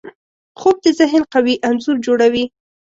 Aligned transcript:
خوب 0.59 0.75
د 0.85 0.87
ذهن 0.99 1.23
قوي 1.33 1.55
انځور 1.67 1.97
جوړوي 2.05 2.45